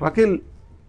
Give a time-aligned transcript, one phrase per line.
[0.00, 0.40] Raquel,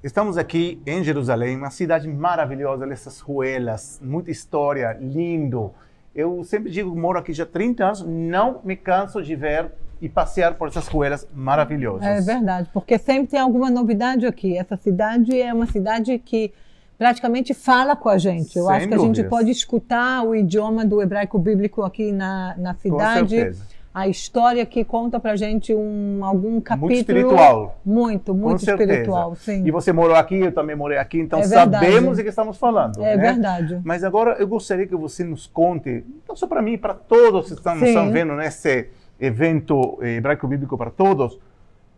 [0.03, 5.71] estamos aqui em Jerusalém, uma cidade maravilhosa, essas ruelas, muita história, lindo.
[6.15, 9.71] Eu sempre digo, moro aqui já há 30 anos, não me canso de ver
[10.01, 12.05] e passear por essas ruelas maravilhosas.
[12.07, 14.57] É verdade, porque sempre tem alguma novidade aqui.
[14.57, 16.53] Essa cidade é uma cidade que
[16.97, 18.57] praticamente fala com a gente.
[18.57, 19.29] Eu Sem acho que a gente dúvidas.
[19.29, 23.29] pode escutar o idioma do hebraico bíblico aqui na, na Com cidade.
[23.29, 23.65] certeza.
[23.93, 26.93] A história que conta pra gente um, algum capítulo.
[26.93, 27.79] espiritual.
[27.85, 29.65] Muito, muito espiritual, sim.
[29.65, 33.03] E você morou aqui, eu também morei aqui, então É sabemos de que estamos falando.
[33.03, 33.33] É né?
[33.33, 33.81] verdade.
[33.83, 37.53] Mas agora eu gostaria que você nos conte, não só para mim, para todos que
[37.53, 38.87] estão, estão vendo nesse
[39.19, 41.37] evento eh, hebraico bíblico para todos,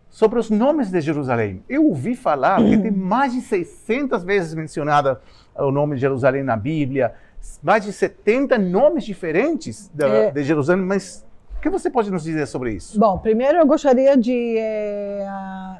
[0.09, 1.63] sobre os nomes de Jerusalém.
[1.69, 5.21] Eu ouvi falar que tem mais de 600 vezes mencionada
[5.55, 7.13] o nome de Jerusalém na Bíblia,
[7.61, 10.31] mais de 70 nomes diferentes da- É.
[10.31, 11.23] de Jerusalém, mas
[11.63, 12.99] que você pode nos dizer sobre isso?
[12.99, 14.57] Bom, primeiro eu gostaria de
[15.27, 15.79] a-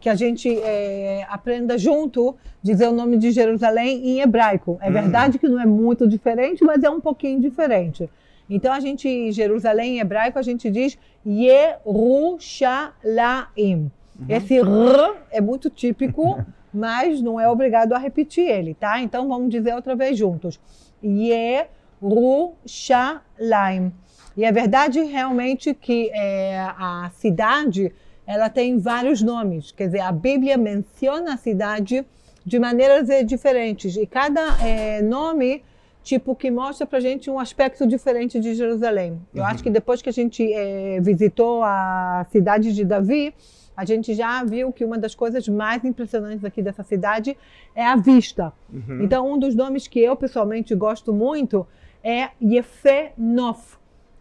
[0.00, 4.78] que a gente eh, aprenda junto dizer o nome de Jerusalém em hebraico.
[4.80, 4.92] É Hum.
[4.92, 8.08] verdade que não é muito diferente, mas é um pouquinho diferente.
[8.48, 13.90] Então a gente Jerusalém em hebraico a gente diz Yerushalayim.
[14.28, 16.42] Esse r é muito típico,
[16.72, 19.00] mas não é obrigado a repetir ele, tá?
[19.02, 20.58] Então vamos dizer outra vez juntos.
[21.02, 23.92] Yerushalayim.
[24.40, 27.92] E é verdade realmente que é, a cidade
[28.26, 29.70] ela tem vários nomes.
[29.70, 32.06] Quer dizer, a Bíblia menciona a cidade
[32.46, 33.98] de maneiras eh, diferentes.
[33.98, 35.62] E cada eh, nome,
[36.02, 39.20] tipo, que mostra pra gente um aspecto diferente de Jerusalém.
[39.34, 43.34] Eu acho que depois que a gente eh, visitou a cidade de Davi,
[43.76, 47.36] a gente já viu que uma das coisas mais impressionantes aqui dessa cidade
[47.74, 48.54] é a vista.
[48.72, 49.02] Uhum.
[49.02, 51.66] Então, um dos nomes que eu pessoalmente gosto muito
[52.02, 53.10] é Yefe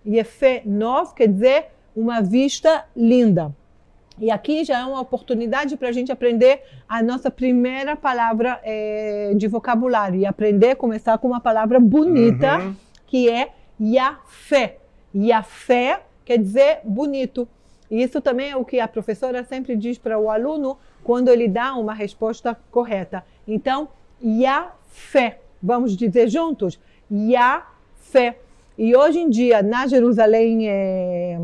[0.05, 0.16] Nof.
[0.16, 3.53] Yefe Nof quer dizer uma vista linda.
[4.17, 9.31] E aqui já é uma oportunidade para a gente aprender a nossa primeira palavra eh,
[9.36, 12.75] de vocabulário e aprender a começar com uma palavra bonita, Uhum.
[13.08, 13.50] que é
[13.81, 14.77] Yafé.
[15.15, 17.48] Yafé quer dizer bonito.
[17.89, 21.48] E isso também é o que a professora sempre diz para o aluno quando ele
[21.48, 23.23] dá uma resposta correta.
[23.48, 23.87] Então,
[24.21, 25.39] Yafé.
[25.64, 26.77] Vamos dizer juntos?
[27.10, 28.37] Yafé.
[28.82, 31.38] E hoje em dia, na Jerusalém eh,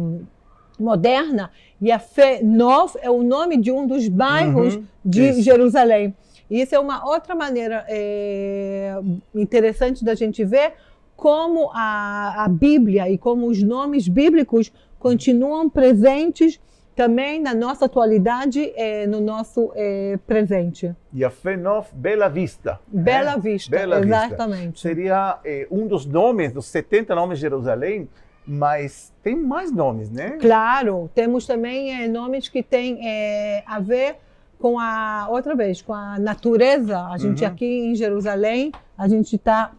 [0.79, 1.51] moderna,
[1.84, 5.41] Yafé Nov é o nome de um dos bairros Uhum, de isso.
[5.41, 6.16] Jerusalém.
[6.50, 8.96] E isso é uma outra maneira eh,
[9.35, 10.75] interessante da gente ver
[11.18, 16.57] como a, a Bíblia e como os nomes bíblicos continuam presentes
[16.95, 20.95] também na nossa atualidade, eh, no nosso eh, presente.
[21.13, 22.79] E a Fenof Bela Vista.
[22.88, 23.41] Bela né?
[23.41, 24.25] Vista, Bela Vista.
[24.28, 24.79] exatamente.
[24.79, 28.07] Seria eh, um dos nomes, dos 70 nomes de Jerusalém,
[28.47, 30.38] mas tem mais nomes, né?
[30.39, 34.16] Claro, temos também eh, nomes que têm eh, a ver
[34.59, 36.97] com a outra vez, com a natureza.
[37.07, 37.50] A gente Uhum.
[37.50, 39.72] aqui em Jerusalém, a gente está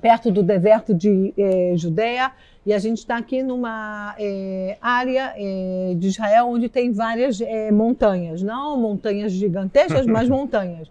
[0.00, 2.32] perto do deserto de eh, Judeia
[2.64, 7.40] e a gente está aqui numa eh, área eh, de Israel onde tem várias
[7.72, 10.88] montanhas, não montanhas gigantescas, mas montanhas.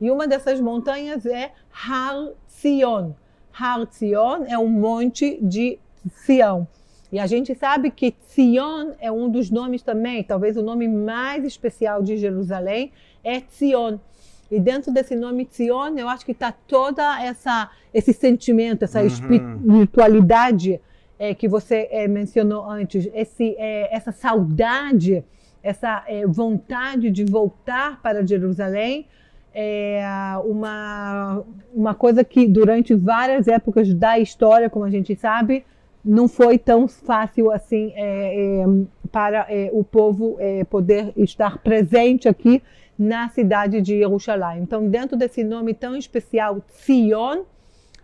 [0.00, 3.12] E uma dessas montanhas é Har Zion.
[3.52, 5.78] Har Zion é um monte de
[6.10, 6.66] Sião.
[7.12, 11.44] E a gente sabe que Zion é um dos nomes também, talvez o nome mais
[11.44, 12.90] especial de Jerusalém
[13.22, 13.98] é Zion.
[14.52, 19.06] E dentro desse nome Zion, eu acho que está toda essa esse sentimento, essa Uhum.
[19.06, 20.78] espiritualidade
[21.18, 25.24] eh, que você eh, mencionou antes, esse, eh, essa saudade,
[25.62, 29.06] essa eh, vontade de voltar para Jerusalém,
[29.54, 30.02] é
[30.44, 31.42] uma,
[31.74, 35.64] uma coisa que durante várias épocas da história, como a gente sabe,
[36.04, 38.64] não foi tão fácil assim é, é,
[39.10, 42.62] para é, o povo é, poder estar presente aqui
[43.02, 44.62] na cidade de Jerusalém.
[44.62, 47.42] Então, dentro desse nome tão especial, Zion,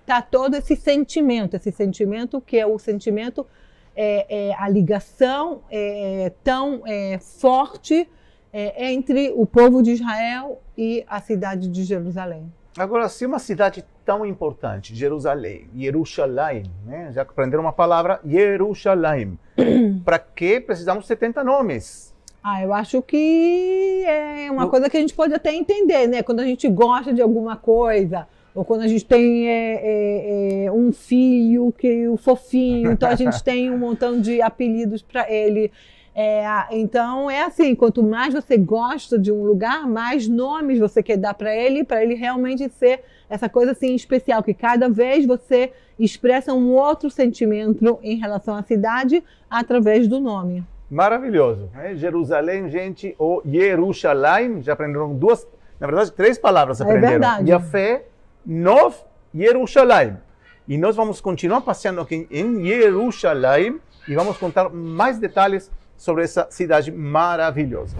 [0.01, 3.47] está todo esse sentimento, esse sentimento que é o sentimento,
[3.95, 8.09] é, é a ligação é, tão é, forte
[8.53, 12.53] é, entre o povo de Israel e a cidade de Jerusalém.
[12.77, 17.11] Agora, se uma cidade tão importante, Jerusalém, Jerusalém, né?
[17.13, 19.39] já que aprenderam uma palavra, Jerusalém,
[20.05, 22.15] para que precisamos de 70 nomes?
[22.43, 26.23] Ah, eu acho que é uma Eu- coisa que a gente pode até entender, né?
[26.23, 30.73] Quando a gente gosta de alguma coisa, ou quando a gente tem é, é, é,
[30.73, 35.71] um filho que o fofinho, então a gente tem um montão de apelidos para ele.
[36.15, 41.17] É, então é assim, quanto mais você gosta de um lugar, mais nomes você quer
[41.17, 45.71] dar para ele, para ele realmente ser essa coisa assim especial, que cada vez você
[45.99, 50.65] expressa um outro sentimento em relação à cidade através do nome.
[50.91, 51.71] Maravilhoso.
[51.75, 51.95] Né?
[51.97, 55.47] Jerusalém, gente, ou Jerusalém, já aprenderam duas,
[55.79, 57.11] na verdade, três palavras É aprenderam.
[57.13, 57.51] verdade.
[57.51, 58.05] Yafé,
[58.45, 58.95] Nov,
[59.35, 60.17] Jerusalém.
[60.67, 66.47] E nós vamos continuar passeando aqui em Jerusalém e vamos contar mais detalhes sobre essa
[66.51, 67.97] cidade maravilhosa.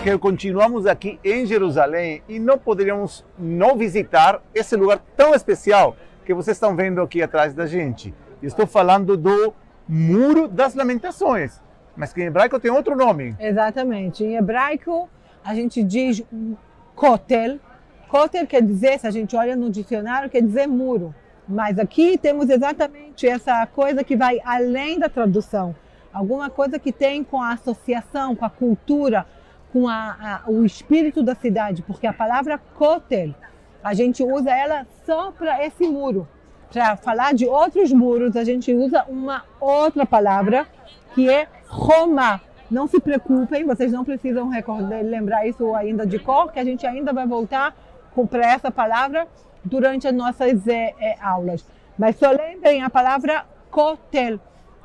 [0.00, 5.94] Raquel, continuamos aqui em Jerusalém e não poderíamos não visitar esse lugar tão especial
[6.24, 8.14] que vocês estão vendo aqui atrás da gente.
[8.42, 9.52] Estou falando do
[9.86, 11.60] Muro das Lamentações,
[11.94, 13.36] mas que em hebraico tem outro nome.
[13.38, 14.24] Exatamente.
[14.24, 15.06] Em hebraico,
[15.44, 16.24] a gente diz
[16.94, 17.58] kotel.
[18.08, 21.14] Kotel quer dizer, se a gente olha no dicionário, quer dizer muro.
[21.46, 25.76] Mas aqui temos exatamente essa coisa que vai além da tradução.
[26.10, 29.26] Alguma coisa que tem com a associação, com a cultura,
[29.72, 31.82] com a, a, o espírito da cidade.
[31.82, 33.34] Porque a palavra kotel,
[33.82, 36.28] a gente usa ela só para esse muro.
[36.72, 40.66] Para falar de outros muros, a gente usa uma outra palavra
[41.14, 42.40] que é Roma.
[42.70, 46.86] Não se preocupem, vocês não precisam recordar, lembrar isso ainda de cor, que a gente
[46.86, 47.74] ainda vai voltar
[48.30, 49.26] para essa palavra
[49.64, 51.64] durante as nossas é, é, aulas.
[51.98, 54.38] Mas só lembrem a palavra kotel.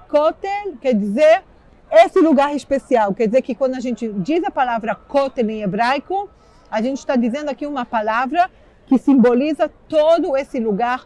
[0.07, 1.43] Kotel quer dizer
[1.91, 3.13] esse lugar especial.
[3.13, 6.29] Quer dizer que quando a gente diz a palavra kotel em hebraico,
[6.69, 8.49] a gente está dizendo aqui uma palavra
[8.85, 11.05] que simboliza todo esse lugar,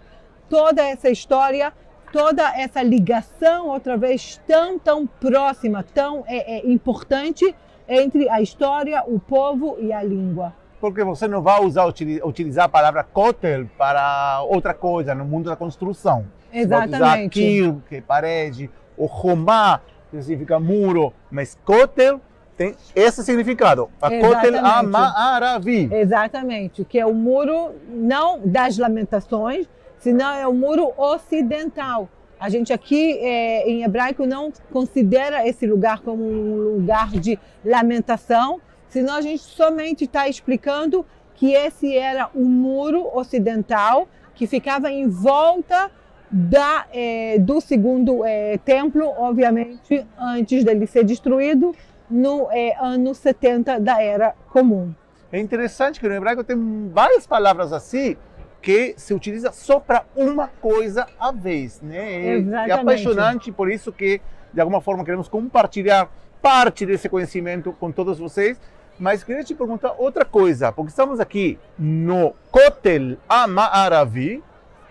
[0.50, 1.74] toda essa história,
[2.12, 7.56] toda essa ligação, outra vez, tão, tão próxima, tão é, é, importante
[7.88, 10.54] entre a história, o povo e a língua.
[10.80, 15.56] Porque você não vai usar, utilizar a palavra kotel para outra coisa no mundo da
[15.56, 16.26] construção.
[16.54, 16.92] Exatamente.
[16.92, 22.20] Você vai usar kir, que é parede, ou romá, que significa muro, mas kotel
[22.58, 23.90] tem esse significado.
[24.02, 25.90] A kotel Amaravi.
[25.92, 29.68] Exatamente, que é o muro não das lamentações,
[29.98, 32.10] senão é o muro ocidental.
[32.40, 38.62] A gente aqui é, em hebraico não considera esse lugar como um lugar de lamentação,
[38.88, 45.08] senão a gente somente está explicando que esse era o muro ocidental que ficava em
[45.08, 45.92] volta
[46.32, 51.76] da, é, do segundo é, templo, obviamente antes dele ser destruído
[52.10, 54.94] no é, ano 70 da Era Comum.
[55.32, 58.16] É interessante que no hebraico tem várias palavras assim
[58.62, 62.34] que se utiliza só para uma coisa à vez, né?
[62.34, 62.72] Exatamente.
[62.72, 64.20] É apaixonante, por isso que
[64.54, 66.10] de alguma forma queremos compartilhar
[66.42, 68.60] parte desse conhecimento com todos vocês.
[69.00, 74.44] Mas queria te perguntar outra coisa, porque estamos aqui no Kotel Amaravi,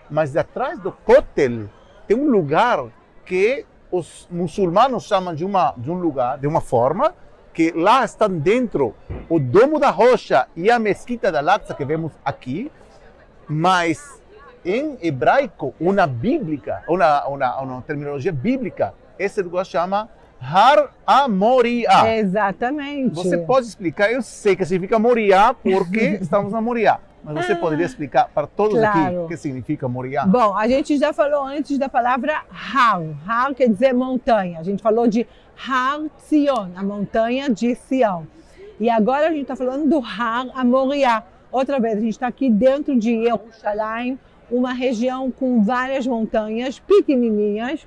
[0.09, 1.69] mas atrás do Kotel
[2.07, 2.85] tem um lugar
[3.25, 7.13] que os muçulmanos chamam de, uma, de um lugar, de uma forma,
[7.53, 8.95] que lá estão dentro
[9.27, 12.71] o Domo da Rocha e a Mesquita da Al-Aqsa que vemos aqui,
[13.47, 14.21] mas
[14.63, 20.09] em hebraico, uma bíblica, uma, uma, uma terminologia bíblica, esse lugar chama
[20.39, 22.17] Har Amoria.
[22.17, 23.15] Exatamente.
[23.15, 24.11] Você pode explicar?
[24.11, 26.99] Eu sei que significa Moriá porque estamos na Moriá.
[27.23, 28.99] Mas você poderia explicar para todos Claro.
[28.99, 30.25] aqui o que significa Moriá?
[30.25, 33.01] Bom, a gente já falou antes da palavra Har.
[33.27, 34.59] Har quer dizer montanha.
[34.59, 35.27] A gente falou de
[35.57, 38.25] Har Zion, a montanha de Sião.
[38.79, 41.23] E agora a gente está falando do Har Amoriá.
[41.51, 44.17] Outra vez, a gente está aqui dentro de Jerusalém,
[44.49, 47.85] uma região com várias montanhas pequenininhas.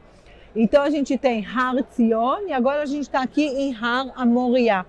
[0.54, 4.84] Então a gente tem Har Zion e agora a gente está aqui em Har Amoriá.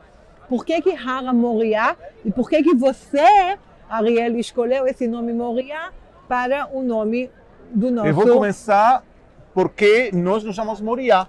[0.49, 1.95] Por que que Har Amoriá
[2.25, 3.57] e por que que você,
[3.93, 5.91] Ariel, escolheu esse nome Moriá
[6.27, 7.29] para o nome
[7.69, 8.07] do nosso...
[8.07, 9.03] Eu vou começar
[9.53, 11.27] porque nós nos chamamos Moriá.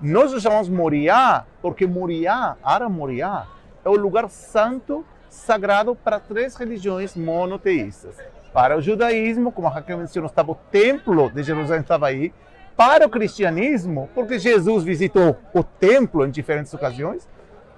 [0.00, 3.48] Nós nos chamamos Moriá porque Moriá, Ara Moriá,
[3.84, 8.16] é o lugar santo, sagrado para três religiões monoteístas.
[8.52, 12.32] Para o judaísmo, como a Raquel mencionou, estava o templo de Jerusalém, estava aí.
[12.76, 17.28] Para o cristianismo, porque Jesus visitou o templo em diferentes ocasiões.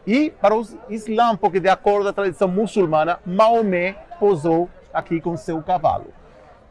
[0.08, 5.36] E para o Islã, porque de acordo com a tradição muçulmana, Maomé posou aqui com
[5.36, 6.06] seu cavalo.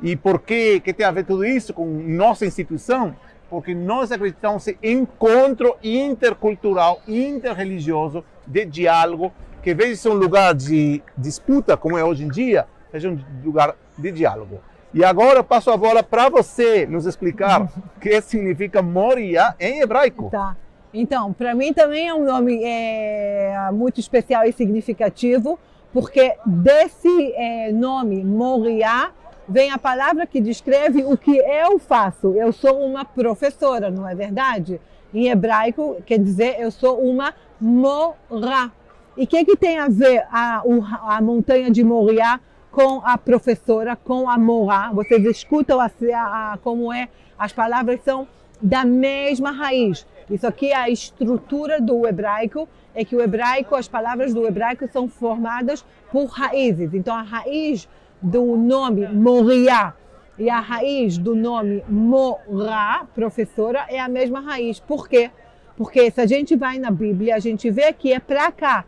[0.02, 3.16] E por que, que tem a ver tudo isso com nossa instituição?
[3.48, 10.14] Porque nós acreditamos em encontro intercultural, interreligioso, de diálogo, que em vez de ser um
[10.14, 14.62] lugar de disputa, como é hoje em dia, seja um lugar de diálogo.
[14.92, 19.82] E agora eu passo a bola para você nos explicar o que significa Moria em
[19.82, 20.32] hebraico.
[20.32, 20.56] Tá.
[21.00, 25.60] Então, para mim também é um nome é, muito especial e significativo,
[25.94, 29.12] porque desse é, nome, Moriá,
[29.48, 32.34] vem a palavra que descreve o que eu faço.
[32.34, 34.82] Eu sou uma professora, não é verdade?
[35.14, 38.72] Em hebraico quer dizer eu sou uma morá.
[39.16, 40.64] E o que, que tem a ver a,
[41.10, 42.40] a montanha de Moriá
[42.72, 44.92] com a professora, com a morá?
[44.92, 48.28] Vocês escutam a, a, como é, as palavras são
[48.60, 50.06] da mesma raiz.
[50.30, 54.88] Isso aqui é a estrutura do hebraico, é que o hebraico, as palavras do hebraico
[54.92, 56.94] são formadas por raízes.
[56.94, 57.88] Então a raiz
[58.22, 59.94] do nome Moriá
[60.38, 64.80] e a raiz do nome Morá, professora, é a mesma raiz.
[64.80, 65.32] Por quê?
[65.76, 68.86] Porque se a gente vai na Bíblia, a gente vê que é para cá,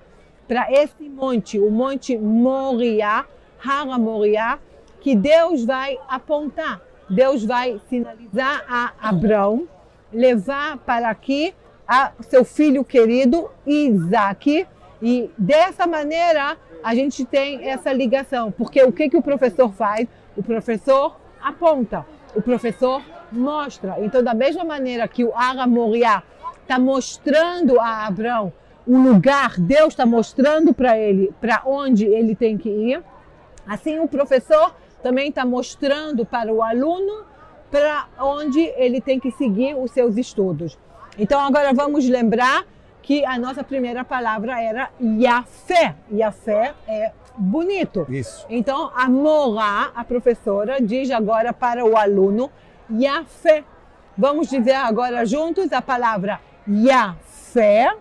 [0.48, 3.26] para esse monte, o monte Moriá,
[3.64, 4.60] Hara Moriá,
[5.00, 6.82] que Deus vai apontar.
[7.10, 9.68] Deus vai sinalizar a Abraão,
[10.12, 11.54] levar para aqui
[11.88, 14.68] a seu filho querido Isaac,
[15.02, 20.08] e dessa maneira a gente tem essa ligação, porque o que, que o professor faz?
[20.36, 23.02] O professor aponta, o professor
[23.32, 23.96] mostra.
[24.00, 26.24] Então, da mesma maneira que o Ara Moriá
[26.62, 28.54] está mostrando a Abraão
[28.90, 33.04] o lugar, Deus está mostrando para ele para onde ele tem que ir,
[33.68, 34.74] assim o professor
[35.04, 37.24] também está mostrando para o aluno
[37.72, 40.78] para onde ele tem que seguir os seus estudos.
[41.18, 42.66] Então, agora vamos lembrar
[43.02, 45.96] que a nossa primeira palavra era Yafé.
[46.12, 48.06] Yafé é bonito.
[48.10, 48.46] Isso.
[48.50, 52.52] Então, a Morá, a professora, diz agora para o aluno
[52.92, 53.64] Yafé.
[54.18, 57.96] Vamos dizer agora juntos a palavra Yafé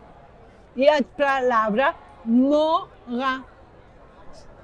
[0.76, 1.94] e a palavra
[2.24, 3.44] Morá.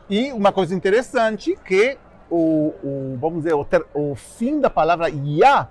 [0.08, 1.96] E uma coisa interessante que
[2.34, 5.68] o, o vamos dizer o, ter, o fim da palavra Ya,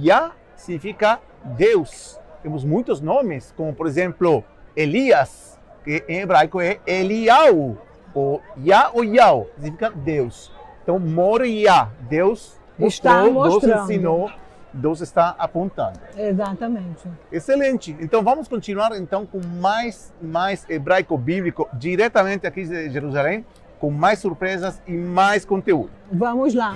[0.00, 4.44] Ya significa Deus temos muitos nomes, como por exemplo
[4.76, 7.76] Elias, que em hebraico é Eliau,
[8.14, 10.52] ou Yah ou Yau, significa Deus.
[10.82, 14.30] Então, Moriá, Deus mostrou, Deus ensinou,
[14.72, 15.98] Deus está apontando.
[16.16, 17.08] Exatamente.
[17.30, 17.96] Excelente.
[18.00, 23.44] Então vamos continuar então com mais mais hebraico bíblico diretamente aqui de Jerusalém,
[23.78, 25.90] com mais surpresas e mais conteúdo.
[26.12, 26.74] Vamos lá.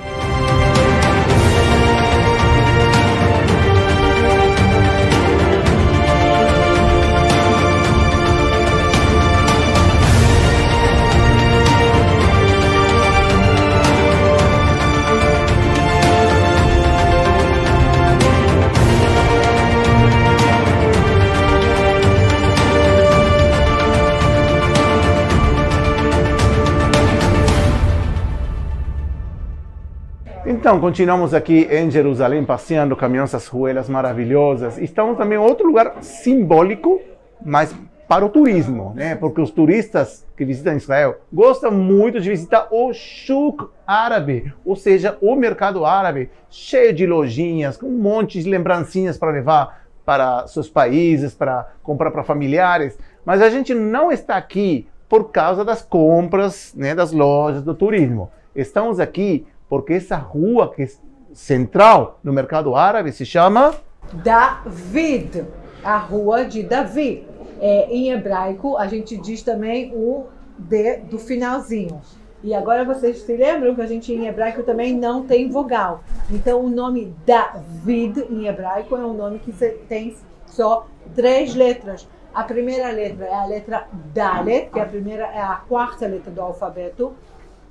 [30.44, 34.76] Então, continuamos aqui em Jerusalém, passeando, caminhando essas ruelas maravilhosas.
[34.76, 37.00] Estamos também em outro lugar simbólico,
[37.44, 37.72] mas
[38.08, 39.14] para o turismo, né?
[39.14, 45.16] Porque os turistas que visitam Israel gostam muito de visitar o Shuk árabe, ou seja,
[45.22, 50.68] o mercado árabe, cheio de lojinhas, com um monte de lembrancinhas para levar para seus
[50.68, 52.98] países, para comprar para familiares.
[53.24, 58.28] Mas a gente não está aqui por causa das compras, né, das lojas do turismo.
[58.54, 60.88] Estamos aqui porque essa rua que é
[61.32, 63.74] central no mercado árabe se chama
[64.12, 65.46] David,
[65.82, 67.26] a rua de Davi.
[67.58, 70.26] É, em hebraico, a gente diz também o
[70.58, 72.02] D do finalzinho.
[72.44, 76.04] E agora vocês se lembram que a gente em hebraico também não tem vogal.
[76.30, 79.52] Então o nome David em hebraico é um nome que
[79.88, 80.14] tem
[80.44, 82.06] só três letras.
[82.34, 86.30] A primeira letra é a letra Dalet, que é a primeira é a quarta letra
[86.30, 87.14] do alfabeto.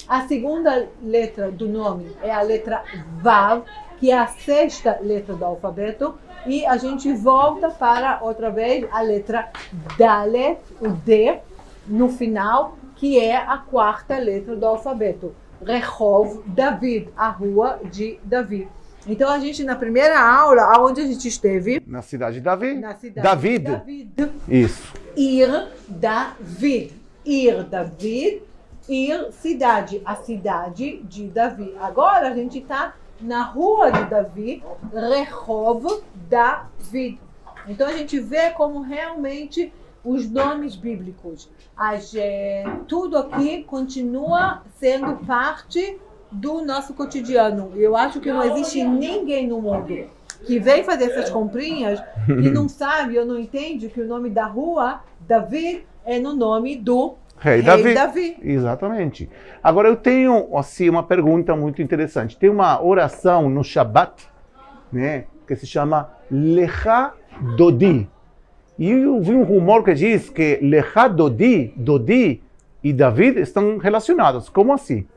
[0.08, 2.84] A segunda letra do nome é a letra
[3.22, 3.64] Vav,
[4.00, 6.16] que é a sexta letra do alfabeto.
[6.46, 9.50] E a gente volta para outra vez a letra
[9.98, 11.38] Dalet, o D,
[11.88, 15.34] no final, que é a quarta letra do alfabeto.
[15.64, 18.68] Rehov David, a rua de Davi.
[19.08, 21.82] Então a gente na primeira aula, aonde a gente esteve?
[21.86, 22.76] Na cidade de Davi.
[22.76, 23.66] Na cidade David.
[23.86, 24.34] de David.
[24.48, 24.94] Isso.
[25.16, 26.94] Ir David.
[27.24, 28.51] Ir David
[28.92, 31.74] Ir, cidade, a cidade de Davi.
[31.80, 34.62] Agora a gente está na rua de Davi,
[34.94, 37.18] Rehov David.
[37.70, 39.72] Então a gente vê como realmente
[40.04, 45.98] os nomes bíblicos, as, é, tudo aqui continua sendo parte
[46.30, 47.72] do nosso cotidiano.
[47.76, 50.10] Eu acho que não existe ninguém no mundo
[50.46, 54.48] que vem fazer essas comprinhas e não sabe ou não entende que o nome da
[54.48, 57.94] rua, Davi, é no nome do Rei, Rei Davi.
[57.94, 58.38] Davi.
[58.44, 59.28] Exatamente.
[59.64, 62.38] Agora eu tenho assim uma pergunta muito interessante.
[62.38, 64.28] Tem uma oração no Shabat,
[64.94, 67.14] né, que se chama Lecha
[67.58, 68.08] Dodi.
[68.78, 72.44] E eu vi um rumor que diz que Lecha Dodi, Dodi
[72.84, 74.48] e David estão relacionados.
[74.48, 75.08] Como assim?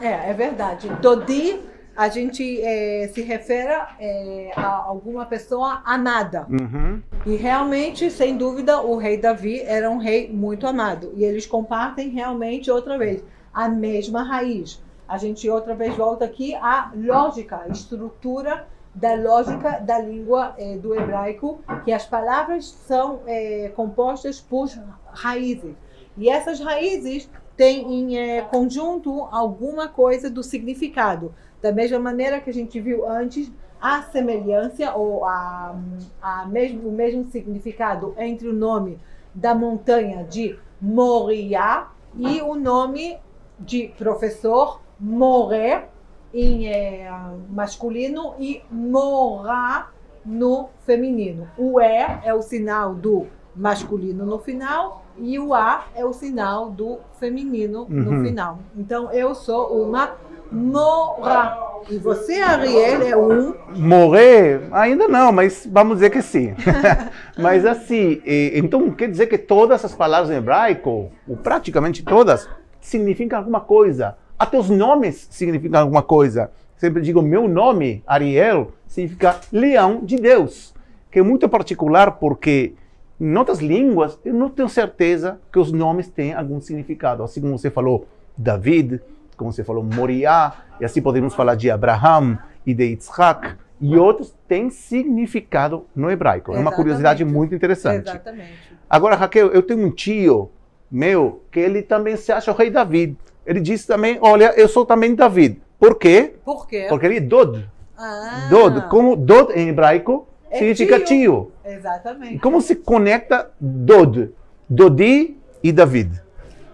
[0.00, 0.88] É, é verdade.
[1.02, 1.60] Dodi,
[1.96, 6.46] a gente é, se refere é, a alguma pessoa amada.
[6.48, 7.02] Uhum.
[7.24, 11.12] E realmente, sem dúvida, o rei Davi era um rei muito amado.
[11.16, 14.82] E eles compartem realmente, outra vez, a mesma raiz.
[15.08, 20.78] A gente outra vez volta aqui à lógica, à estrutura da lógica da língua eh,
[20.78, 24.68] do hebraico, que as palavras são eh, compostas por
[25.12, 25.74] raízes.
[26.16, 31.34] E essas raízes têm em eh, conjunto alguma coisa do significado.
[31.66, 33.50] Da mesma maneira que a gente viu antes,
[33.82, 35.74] a semelhança ou a,
[36.22, 39.00] a mesmo, o mesmo significado entre o nome
[39.34, 43.18] da montanha de Moriá e o nome
[43.58, 45.88] de professor Moré
[46.32, 47.10] em é,
[47.50, 49.90] masculino e Morá
[50.24, 51.48] no feminino.
[51.58, 56.70] O E é o sinal do masculino no final e o A é o sinal
[56.70, 58.22] do feminino no Uhum.
[58.24, 58.58] final.
[58.76, 60.14] Então eu sou uma
[60.50, 61.66] Morá.
[61.88, 66.54] E você, Ariel, é um Morrer, ainda não, mas vamos dizer que sim.
[67.38, 72.48] mas assim, então quer dizer que todas as palavras em hebraico, ou praticamente todas,
[72.80, 74.16] significam alguma coisa.
[74.38, 76.50] Até os nomes significam alguma coisa.
[76.76, 80.74] Sempre digo, meu nome, Ariel, significa leão de Deus,
[81.10, 82.74] que é muito particular porque
[83.18, 87.22] em outras línguas eu não tenho certeza que os nomes têm algum significado.
[87.22, 89.00] Assim como você falou David,
[89.36, 94.34] como você falou Moriá, e assim podemos falar de Abraham e de Yitzhak, e outros
[94.48, 96.54] têm significado no hebraico.
[96.54, 97.36] É uma curiosidade Exatamente.
[97.38, 98.08] muito interessante.
[98.08, 98.76] Exatamente.
[98.88, 100.50] Agora, Raquel, eu tenho um tio
[100.90, 103.16] meu que ele também se acha o rei David.
[103.44, 105.60] Ele disse também, olha, eu sou também David.
[105.78, 106.34] Por quê?
[106.44, 106.86] Por quê?
[106.88, 107.68] Porque ele é Dod.
[107.98, 108.88] Ah, Dod.
[108.88, 111.06] Como Dod em hebraico É significa tio.
[111.06, 111.52] tio.
[111.64, 112.38] E Exatamente.
[112.38, 114.30] como se conecta Dod?
[114.68, 116.22] Dodi e David.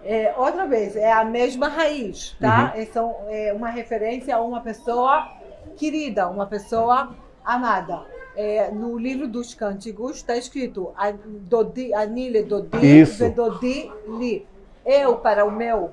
[0.04, 2.72] É, outra vez, é a mesma raiz, tá?
[2.74, 2.82] Uhum.
[2.82, 5.28] É, são, é uma referência a uma pessoa
[5.76, 7.10] querida, uma pessoa
[7.44, 8.02] amada.
[8.34, 13.04] É, no livro dos cânticos está escrito "A- Dodi, Anile Dodi.
[13.04, 14.46] Vedodi Li.
[14.84, 15.90] Eu para o meu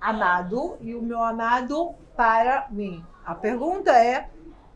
[0.00, 3.02] amado e o meu amado para mim.
[3.26, 4.28] A pergunta é,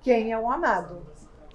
[0.02, 0.98] quem é o amado?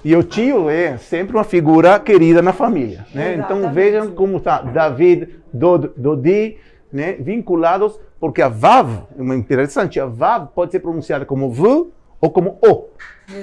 [0.03, 3.05] E o tio é sempre uma figura querida na família.
[3.13, 3.35] Né?
[3.35, 6.57] Então vejam como está David, Dod, Dodi,
[6.93, 7.13] né?
[7.13, 11.87] vinculados, porque a Vav, é uma interessante, a Vav pode ser pronunciada como V
[12.21, 12.85] ou como O.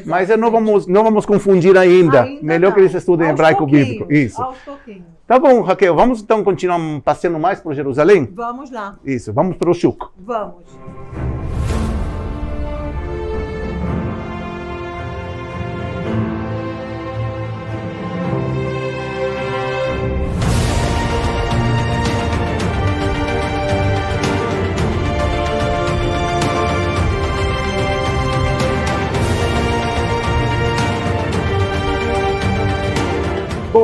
[0.07, 0.51] Mas não Exatamente.
[0.53, 2.23] vamos, não vamos confundir ainda.
[2.23, 2.75] Ainda Melhor não.
[2.75, 4.13] que eles estudem Aos hebraico bíblico.
[4.13, 4.43] Isso.
[5.27, 8.29] Tá bom, Raquel, vamos então continuar passeando mais por Jerusalém?
[8.33, 10.07] Vamos lá, Isso, vamos para o Shuk.
[10.19, 10.65] vamos.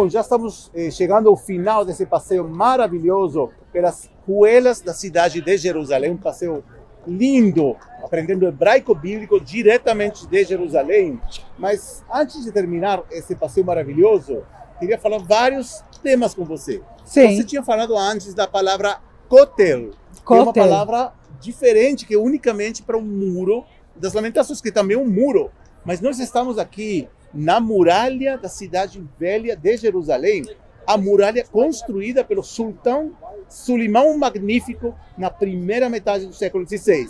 [0.07, 5.57] Bom, já estamos eh, chegando ao final desse passeio maravilhoso pelas ruelas da cidade de
[5.57, 6.63] Jerusalém, um passeio
[7.05, 11.21] lindo, aprendendo hebraico bíblico diretamente de Jerusalém.
[11.59, 14.45] Mas antes de terminar esse passeio maravilhoso,
[14.79, 16.81] queria falar vários temas com você.
[17.05, 17.35] Sim.
[17.35, 19.91] Você tinha falado antes da palavra kotel,
[20.25, 23.65] que é uma palavra diferente, que é unicamente para um muro
[23.97, 25.51] das lamentações, que também é um muro.
[25.85, 30.45] Mas nós estamos aqui na muralha da cidade velha de Jerusalém,
[30.87, 33.13] a muralha construída pelo sultão
[33.49, 37.09] Sulimão Magnífico na primeira metade do século XVI.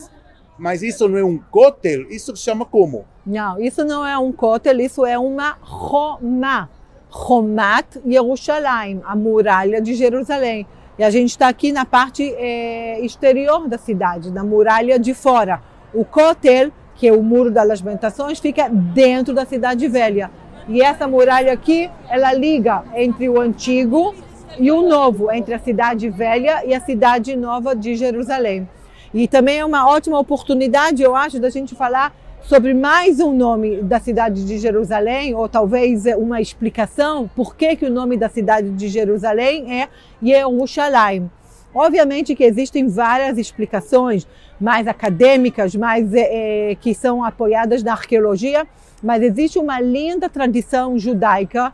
[0.59, 3.05] Mas isso não é um kotel, isso se chama como?
[3.27, 6.69] Não, isso não é um kotel, isso é uma Romá.
[7.09, 10.67] Romat Yerushalayim, a muralha de Jerusalém.
[10.99, 15.63] E a gente está aqui na parte eh, exterior da cidade, na muralha de fora.
[15.95, 20.31] O kotel, que é o muro das lamentações, fica dentro da cidade velha.
[20.69, 24.15] E essa muralha aqui, ela liga entre o antigo
[24.59, 28.69] e o novo, entre a cidade velha e a cidade nova de Jerusalém.
[29.15, 33.83] E também é uma ótima oportunidade, eu acho, da gente falar sobre mais um nome
[33.83, 38.71] da cidade de Jerusalém, ou talvez uma explicação por que, que o nome da cidade
[38.71, 39.89] de Jerusalém é
[40.23, 41.31] Yerushalayim.
[41.79, 44.27] Obviamente que existem várias explicações
[44.59, 48.67] mais acadêmicas, mais é, que são apoiadas na arqueologia,
[49.03, 51.71] mas existe uma linda tradição judaica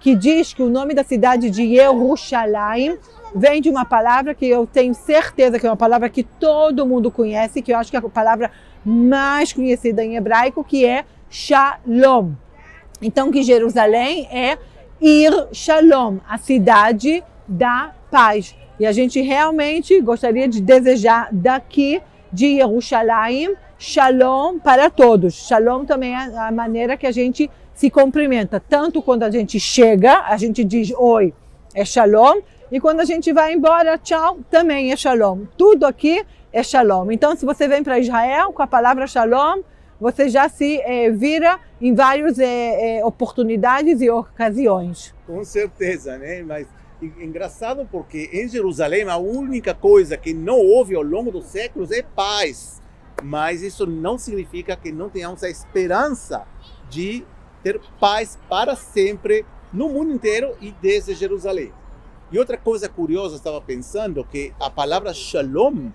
[0.00, 2.98] que diz que o nome da cidade de Yerushalayim
[3.32, 7.08] vem de uma palavra que eu tenho certeza que é uma palavra que todo mundo
[7.08, 8.50] conhece, que eu acho que é a palavra
[8.84, 12.32] mais conhecida em hebraico, que é Shalom.
[13.00, 14.58] Então, que Jerusalém é
[15.00, 18.63] Ir Shalom, a cidade da paz.
[18.78, 25.34] E a gente realmente gostaria de desejar daqui de Jerusalém shalom para todos.
[25.46, 28.60] Shalom também é a maneira que a gente se cumprimenta.
[28.60, 31.32] Tanto quando a gente chega, a gente diz oi,
[31.74, 32.40] é shalom.
[32.72, 35.44] E quando a gente vai embora, tchau, também é shalom.
[35.56, 37.10] Tudo aqui é shalom.
[37.10, 39.62] Então, se você vem para Israel com a palavra shalom,
[40.00, 45.14] você já se é, vira em várias é, é, oportunidades e ocasiões.
[45.26, 46.42] Com certeza, né?
[46.42, 46.66] Mas
[47.18, 52.02] engraçado porque em Jerusalém a única coisa que não houve ao longo dos séculos é
[52.02, 52.82] paz.
[53.22, 56.46] Mas isso não significa que não tenhamos a esperança
[56.90, 57.24] de
[57.62, 61.72] ter paz para sempre no mundo inteiro e desde Jerusalém.
[62.30, 65.90] E outra coisa curiosa, estava pensando que a palavra shalom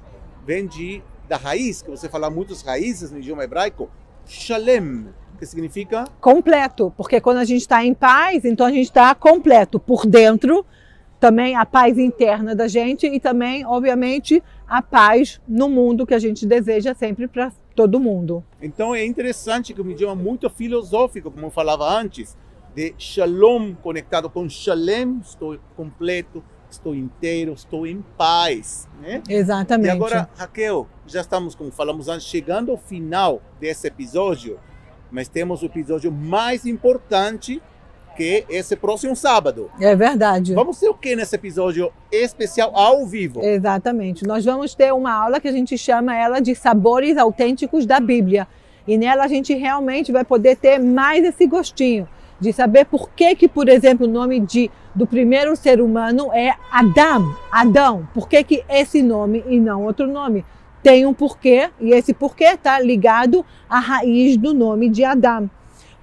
[0.45, 3.89] vem de, da raiz, que você fala muitas raízes no idioma hebraico,
[4.25, 6.05] shalem, que significa?
[6.19, 10.65] Completo, porque quando a gente está em paz, então a gente está completo por dentro,
[11.19, 16.19] também a paz interna da gente e também, obviamente, a paz no mundo que a
[16.19, 18.43] gente deseja sempre para todo mundo.
[18.61, 22.37] Então é interessante que é um idioma muito filosófico, como eu falava antes,
[22.73, 28.87] de shalom conectado com shalem, estou completo, estou inteiro, estou em paz.
[29.01, 29.21] Né?
[29.27, 29.87] Exatamente.
[29.87, 34.59] E agora, Raquel, já estamos, como falamos antes, chegando ao final desse episódio,
[35.11, 37.61] mas temos o episódio mais importante
[38.19, 39.71] que esse próximo sábado.
[39.79, 40.53] É verdade.
[40.53, 43.39] Vamos ter o que nesse episódio especial ao vivo?
[43.41, 44.27] Exatamente.
[44.27, 48.45] Nós vamos ter uma aula que a gente chama ela de sabores autênticos da Bíblia.
[48.85, 52.09] E nela a gente realmente vai poder ter mais esse gostinho
[52.41, 56.53] de saber por que que, por exemplo, o nome de do primeiro ser humano é
[56.69, 58.07] Adam, Adão.
[58.13, 60.43] Por que que esse nome e não outro nome?
[60.83, 65.49] Tem um porquê e esse porquê está ligado à raiz do nome de Adam.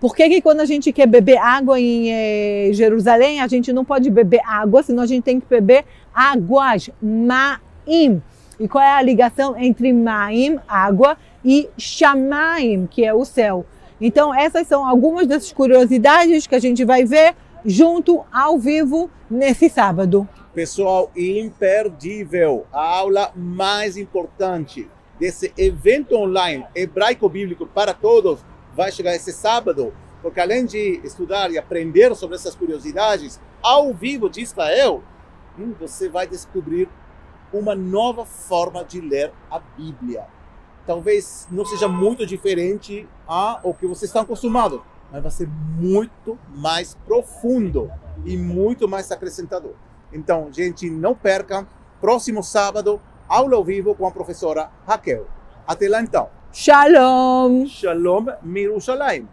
[0.00, 3.84] Por que, que quando a gente quer beber água em eh, Jerusalém, a gente não
[3.84, 8.22] pode beber água, senão a gente tem que beber águas, ma'im.
[8.60, 13.64] E qual é a ligação entre ma'im, água, e shamaim, que é o céu?
[13.98, 19.70] Então, essas são algumas dessas curiosidades que a gente vai ver junto ao vivo nesse
[19.70, 20.28] sábado.
[20.54, 28.40] Pessoal, imperdível, a aula mais importante desse evento online hebraico-bíblico para todos
[28.76, 34.28] vai chegar esse sábado, porque além de estudar e aprender sobre essas curiosidades ao vivo
[34.28, 35.02] de Israel,
[35.58, 36.88] hum, você vai descobrir
[37.52, 40.26] uma nova forma de ler a Bíblia.
[40.86, 46.94] Talvez não seja muito diferente ao que você está acostumado, mas vai ser muito mais
[47.06, 47.90] profundo
[48.24, 49.72] e muito mais acrescentador.
[50.12, 51.66] Então, gente, não perca.
[52.00, 55.26] Próximo sábado, aula ao vivo com a professora Raquel.
[55.66, 56.35] Até lá então.
[56.56, 57.68] Shalom.
[57.68, 59.28] Shalom, Mirushalayim.